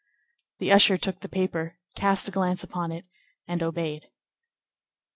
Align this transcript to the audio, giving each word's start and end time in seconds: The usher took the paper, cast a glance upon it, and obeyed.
The 0.57 0.71
usher 0.71 0.97
took 0.97 1.19
the 1.19 1.29
paper, 1.29 1.77
cast 1.95 2.27
a 2.27 2.31
glance 2.31 2.63
upon 2.63 2.91
it, 2.91 3.05
and 3.47 3.61
obeyed. 3.61 4.07